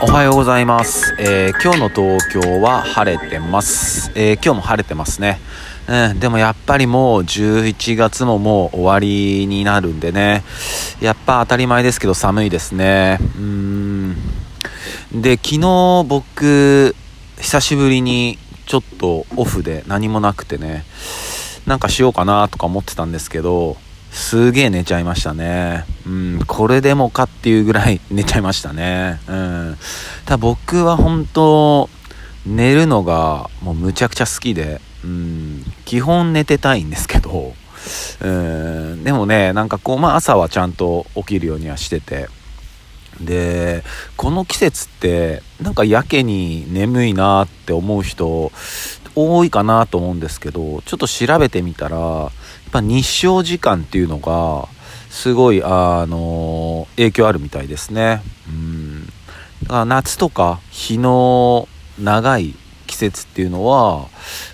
[0.00, 5.40] おはようございます、えー今日の東京は晴れてます、えー今日も晴れてますね、
[5.88, 10.44] うん、でもやっぱりもう11月ももう終わりになるんでね。
[11.00, 13.18] やっぱ当たり前ですけど寒いですね。
[13.36, 14.16] うん。
[15.12, 16.94] で昨日僕
[17.38, 20.84] 久しぶりにちょっとオフで何もなくてね。
[21.66, 23.76] なんかしようかなとか思ってたんですけど
[24.10, 25.84] すげえ寝ちゃいましたね。
[26.06, 29.20] うん、これでもかっていうぐらい 寝ちゃいましたね。
[29.28, 29.78] うん。
[30.24, 31.88] ただ僕は本当、
[32.46, 37.54] 寝るのがもうむちゃくちゃ好きで、うん、基本寝てたいんですけど、
[38.20, 42.28] うん、でもね、なんかこう、まあ朝はちゃんと起きるようにはしてて、
[43.20, 43.82] で
[44.16, 48.52] この季節ってなんかやけに眠いなって思う人
[49.18, 52.30] 多いかなと思うんですけどちょっと調べてみたらやっ
[52.70, 54.68] ぱ日照時間っていうのが
[55.10, 58.22] すごいあの影響あるみたいですね。
[58.48, 59.06] うん。
[59.62, 61.68] だから夏とか日の
[61.98, 62.54] 長い
[62.86, 64.06] 季節っていうのは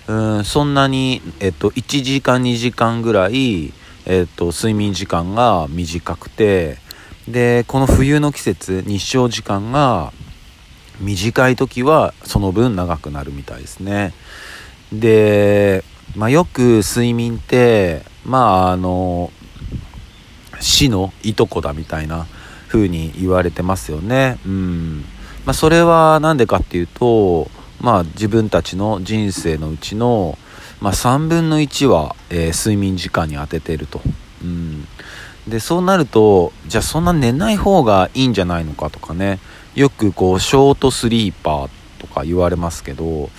[0.07, 3.73] うんそんなに、えっと、1時間2時間ぐらい、
[4.05, 6.77] えっと、睡眠時間が短くて
[7.27, 10.11] でこの冬の季節日照時間が
[10.99, 14.13] 短い時はその分長くなるみたいですね。
[14.99, 15.83] で、
[16.15, 19.31] まあ、よく睡眠ってまああの
[20.59, 22.27] 死のいとこだみたいな
[22.67, 24.39] 風に言われてますよね。
[24.45, 25.05] うん。
[25.45, 27.49] まあそれは何でかっていうと
[27.81, 30.37] まあ自分たちの人生のうちの、
[30.81, 34.01] まあ、3分の1は、えー睡眠時間に当ててると。
[34.41, 34.87] うん。
[35.47, 39.39] でそうなるとじゃあそんな寝ない方がいいんじゃないのかとかね。
[39.75, 41.69] よくこうショートスリーパーっ
[42.05, 43.29] とか言われますけど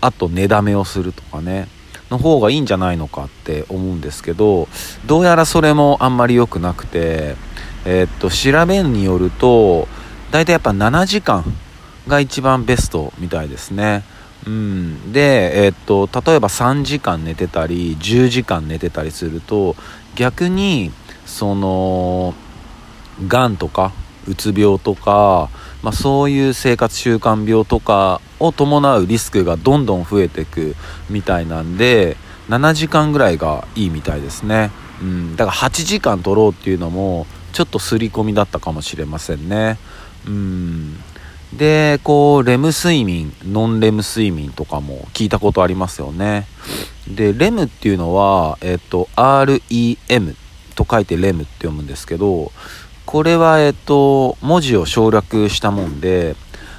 [0.00, 1.68] あと寝だめをするとかね
[2.10, 4.68] の方がいいんじゃないのかって思うんですけど
[5.06, 7.36] どうやらそれもあんまり良くなくて
[7.84, 9.88] えーっと調べによると
[10.30, 11.44] 大体やっぱ7時間
[12.06, 14.04] が一番ベストみたいですね。
[14.46, 19.74] うん、で、えーっと例えば3時間寝てたり10時間寝てたりすると
[20.14, 20.92] 逆に
[21.24, 22.34] その
[23.26, 23.92] がんとか
[24.28, 25.48] うつ病とか、
[25.82, 30.74] まあ、そういう生活習慣病とかを伴うリスクがどんどん増えていく
[31.10, 32.16] みたいなんで
[32.48, 34.70] 7時間ぐらいがいいみたいですね、
[35.00, 39.78] うん、だから8時間取ろうっていうのもちょっと刷り込みだったかもしれませんね。
[40.26, 40.96] うん。
[41.54, 46.46] でこうレム睡眠ノンレム睡眠とかも聞いたことありますよね。
[47.08, 50.34] でレムっていうのは、えっと REM
[50.74, 52.52] と書いてレムって読むんですけど
[53.06, 56.36] これはえっと文字を省略したもんで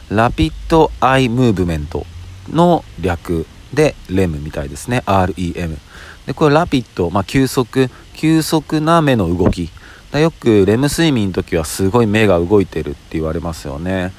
[0.10, 2.06] ラピッドアイムーブメント
[2.50, 5.04] の略でレムみたいですね。
[5.06, 5.78] REM
[6.26, 9.70] でこれラピッド、まあ、急速急速な目の動き。
[10.12, 14.14] だよくレム睡眠の時はすごい目が動いてるって言われますよね。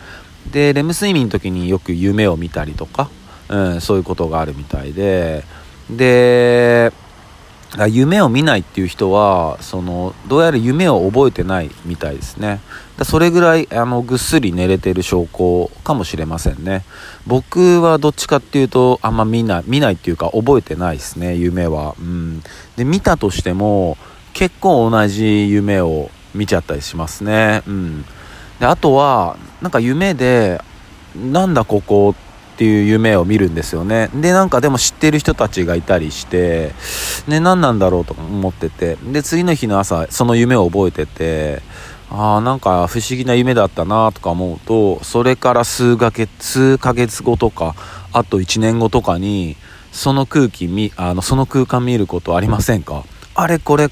[0.50, 3.10] でレム睡眠の時によく夢を見たりとか、
[3.48, 5.44] うん、そういうことがあるみたいで。
[5.90, 6.92] で
[7.78, 12.60] だ夢を見ないっていう人はそのどうやら夢を覚えてないみたいですね。
[12.96, 16.84] だそれぐらいあのぐっすり寝れてる証拠かもしれませんね。
[17.24, 21.94] 僕はどっちかっていうとあんま見ない見ないっていうか覚えてないですね夢は。
[22.00, 22.42] うん。
[22.76, 23.96] で見たとしても
[24.32, 27.62] 結構同じ夢を見ちゃったりしますね。
[27.68, 28.04] うん。
[28.58, 30.60] であとはなんか夢で
[31.14, 32.27] なんだここって
[32.58, 34.10] ていう夢を見るんですよね。
[34.14, 36.72] でなんかでも知ってる人たちがいたりして
[37.28, 38.96] ね何なんだろうと思ってて。
[39.12, 41.62] で次の日の朝その夢を覚えてて
[42.10, 47.74] あーなんか不思議な夢だったなとか思うとそれから数ヶ月数ヶ月後とか
[48.12, 49.56] あと1年後とかに
[49.92, 53.04] その空気見あのその空間見ることありませんか？
[53.34, 53.88] あれこれ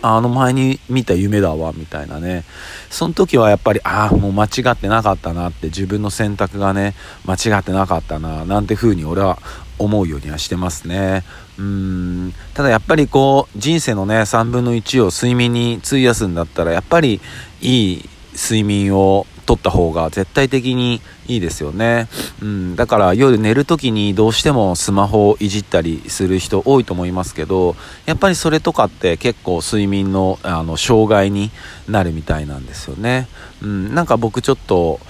[0.00, 2.44] あの前に見た夢だわみたいなね。
[2.90, 6.94] その時はやっぱりああもう間違ってなかったなって自分の選択がね
[7.24, 9.38] 間違ってなかったななんて風に俺は
[9.78, 11.24] 思うようにはしてますね。
[11.58, 12.34] うん。
[12.54, 17.20] ただやっぱりこう人生のね3分の1を睡眠に費やすんだったらやっぱり
[17.60, 22.06] いい睡眠を取った方が絶対的にいいですよね、
[22.42, 27.74] うん、だから夜寝る時にどうしてもスマホをいじったりする人多いと思いますけど
[28.04, 31.50] やっぱりそれとかって結構睡眠のあの障害に
[31.88, 33.26] なるみたいなんですよね、
[33.62, 35.00] うん、なんか僕ちょっと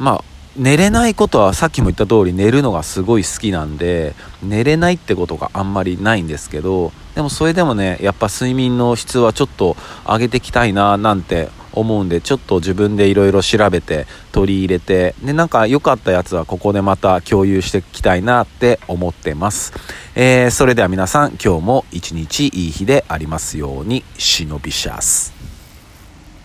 [0.00, 0.24] まあ
[0.56, 19.72] 寝れないことはさっきも言った通り寝るのがすごい好きなんで寝れないってことがあんまりないんですけどでもそれでもねやっぱ睡眠の質はちょっと上げていきたいななんて思うんでちょっと自分でいろいろ調べて取り入れてでなんか良かったやつはここでまた共有していきたいなって思ってます、
[20.14, 24.04] えーそれでは皆さん今日も一日いい日でありますように。
[24.18, 25.43] 忍びシャス。